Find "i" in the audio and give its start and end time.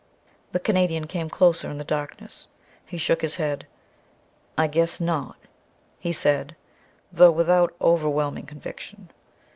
4.57-4.65